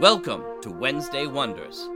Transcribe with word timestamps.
Welcome 0.00 0.42
to 0.62 0.70
Wednesday 0.70 1.26
Wonders. 1.26 1.86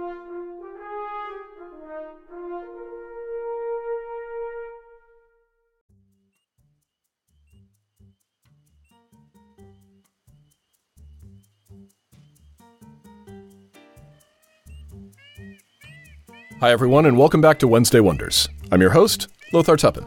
Hi, 16.61 16.71
everyone, 16.71 17.07
and 17.07 17.17
welcome 17.17 17.41
back 17.41 17.59
to 17.61 17.67
Wednesday 17.67 18.01
Wonders. 18.01 18.51
I'm 18.71 18.83
your 18.83 18.91
host, 18.91 19.29
Lothar 19.55 19.79
Tuppen. 19.79 20.07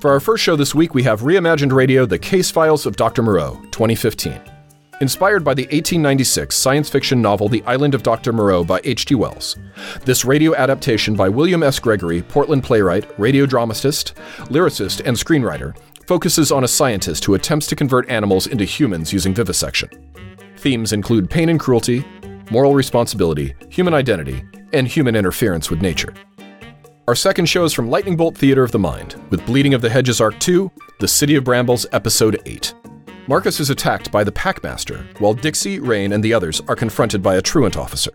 For 0.00 0.10
our 0.10 0.18
first 0.18 0.42
show 0.42 0.56
this 0.56 0.74
week, 0.74 0.94
we 0.94 1.04
have 1.04 1.20
reimagined 1.20 1.72
radio 1.72 2.06
The 2.06 2.18
Case 2.18 2.50
Files 2.50 2.86
of 2.86 2.96
Dr. 2.96 3.22
Moreau, 3.22 3.60
2015. 3.70 4.55
Inspired 5.02 5.44
by 5.44 5.52
the 5.52 5.64
1896 5.64 6.56
science 6.56 6.88
fiction 6.88 7.20
novel 7.20 7.50
The 7.50 7.62
Island 7.64 7.94
of 7.94 8.02
Dr. 8.02 8.32
Moreau 8.32 8.64
by 8.64 8.80
H.G. 8.82 9.14
Wells, 9.14 9.58
this 10.06 10.24
radio 10.24 10.54
adaptation 10.54 11.14
by 11.14 11.28
William 11.28 11.62
S. 11.62 11.78
Gregory, 11.78 12.22
Portland 12.22 12.64
playwright, 12.64 13.06
radio 13.18 13.44
dramatist, 13.44 14.14
lyricist, 14.44 15.02
and 15.04 15.14
screenwriter, 15.14 15.76
focuses 16.06 16.50
on 16.50 16.64
a 16.64 16.68
scientist 16.68 17.26
who 17.26 17.34
attempts 17.34 17.66
to 17.66 17.76
convert 17.76 18.08
animals 18.08 18.46
into 18.46 18.64
humans 18.64 19.12
using 19.12 19.34
vivisection. 19.34 19.90
Themes 20.56 20.94
include 20.94 21.28
pain 21.28 21.50
and 21.50 21.60
cruelty, 21.60 22.02
moral 22.50 22.74
responsibility, 22.74 23.54
human 23.68 23.92
identity, 23.92 24.42
and 24.72 24.88
human 24.88 25.14
interference 25.14 25.68
with 25.68 25.82
nature. 25.82 26.14
Our 27.06 27.14
second 27.14 27.46
show 27.46 27.64
is 27.64 27.74
from 27.74 27.90
Lightning 27.90 28.16
Bolt 28.16 28.38
Theater 28.38 28.64
of 28.64 28.72
the 28.72 28.78
Mind, 28.78 29.16
with 29.28 29.44
Bleeding 29.44 29.74
of 29.74 29.82
the 29.82 29.90
Hedges 29.90 30.22
Arc 30.22 30.38
2, 30.40 30.70
The 31.00 31.08
City 31.08 31.36
of 31.36 31.44
Brambles, 31.44 31.84
Episode 31.92 32.40
8. 32.46 32.72
Marcus 33.28 33.58
is 33.58 33.70
attacked 33.70 34.12
by 34.12 34.22
the 34.22 34.30
Packmaster, 34.30 35.04
while 35.18 35.34
Dixie, 35.34 35.80
Rain, 35.80 36.12
and 36.12 36.22
the 36.22 36.32
others 36.32 36.62
are 36.68 36.76
confronted 36.76 37.24
by 37.24 37.34
a 37.34 37.42
truant 37.42 37.76
officer. 37.76 38.12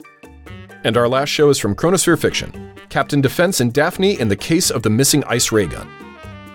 And 0.85 0.95
our 0.95 1.09
last 1.09 1.27
show 1.27 1.49
is 1.49 1.59
from 1.59 1.75
Chronosphere 1.75 2.17
Fiction, 2.17 2.71
Captain 2.87 3.19
Defense 3.19 3.59
and 3.59 3.73
Daphne 3.73 4.17
in 4.21 4.29
the 4.29 4.37
case 4.37 4.71
of 4.71 4.83
the 4.83 4.89
missing 4.89 5.21
ice 5.25 5.51
ray 5.51 5.67
gun. 5.67 5.89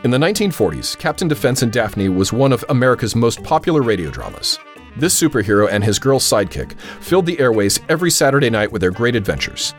In 0.05 0.11
the 0.11 0.17
1940s, 0.17 0.99
Captain 0.99 1.29
Defense 1.29 1.61
and 1.61 1.71
Daphne 1.71 2.09
was 2.09 2.33
one 2.33 2.53
of 2.53 2.65
America's 2.71 3.15
most 3.15 3.43
popular 3.43 3.83
radio 3.83 4.11
dramas. 4.11 4.59
This 4.97 5.21
superhero 5.21 5.69
and 5.71 5.85
his 5.85 5.99
girl 5.99 6.19
sidekick 6.19 6.81
filled 7.03 7.27
the 7.27 7.39
airways 7.39 7.79
every 7.91 8.11
Saturday 8.11 8.49
night 8.49 8.73
with 8.73 8.81
their 8.81 8.91
great 8.91 9.17
adventures. 9.17 9.75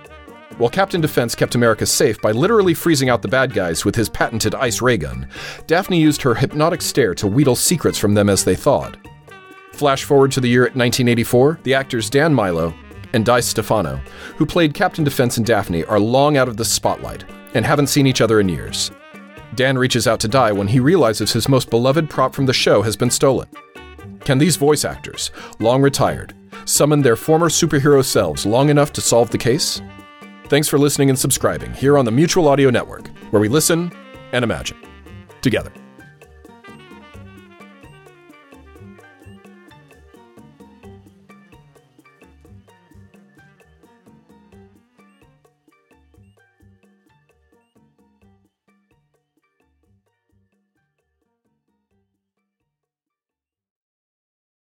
While 0.55 0.69
Captain 0.69 1.01
Defense 1.01 1.35
kept 1.35 1.53
America 1.53 1.85
safe 1.85 2.19
by 2.21 2.31
literally 2.31 2.73
freezing 2.73 3.09
out 3.09 3.21
the 3.21 3.27
bad 3.27 3.53
guys 3.53 3.85
with 3.85 3.95
his 3.95 4.09
patented 4.09 4.55
ice 4.55 4.81
ray 4.81 4.97
gun, 4.97 5.27
Daphne 5.67 5.99
used 5.99 6.21
her 6.23 6.33
hypnotic 6.33 6.81
stare 6.81 7.13
to 7.15 7.27
wheedle 7.27 7.55
secrets 7.55 7.99
from 7.99 8.15
them 8.15 8.27
as 8.29 8.43
they 8.43 8.55
thawed. 8.55 8.97
Flash 9.73 10.03
forward 10.03 10.31
to 10.31 10.41
the 10.41 10.47
year 10.47 10.63
1984, 10.63 11.59
the 11.61 11.75
actors 11.75 12.09
Dan 12.09 12.33
Milo 12.33 12.73
and 13.13 13.23
Di 13.23 13.39
Stefano, 13.39 14.01
who 14.37 14.45
played 14.45 14.73
Captain 14.73 15.03
Defense 15.03 15.37
and 15.37 15.45
Daphne, 15.45 15.83
are 15.85 15.99
long 15.99 16.37
out 16.37 16.47
of 16.47 16.57
the 16.57 16.65
spotlight 16.65 17.25
and 17.53 17.63
haven't 17.63 17.87
seen 17.87 18.07
each 18.07 18.21
other 18.21 18.39
in 18.39 18.49
years. 18.49 18.89
Dan 19.53 19.77
reaches 19.77 20.07
out 20.07 20.19
to 20.21 20.27
Di 20.27 20.51
when 20.51 20.67
he 20.67 20.79
realizes 20.79 21.31
his 21.31 21.47
most 21.47 21.69
beloved 21.69 22.09
prop 22.09 22.33
from 22.33 22.47
the 22.47 22.53
show 22.53 22.81
has 22.81 22.95
been 22.95 23.11
stolen. 23.11 23.47
Can 24.21 24.39
these 24.39 24.55
voice 24.55 24.83
actors, 24.83 25.31
long 25.59 25.81
retired, 25.81 26.33
summon 26.65 27.01
their 27.01 27.15
former 27.15 27.49
superhero 27.49 28.03
selves 28.03 28.45
long 28.45 28.69
enough 28.69 28.91
to 28.93 29.01
solve 29.01 29.29
the 29.29 29.37
case? 29.37 29.81
Thanks 30.49 30.69
for 30.69 30.77
listening 30.77 31.09
and 31.09 31.19
subscribing 31.19 31.73
here 31.73 31.97
on 31.97 32.05
the 32.05 32.11
Mutual 32.11 32.47
Audio 32.47 32.69
Network, 32.69 33.09
where 33.31 33.41
we 33.41 33.49
listen 33.49 33.91
and 34.31 34.43
imagine 34.43 34.77
together. 35.41 35.73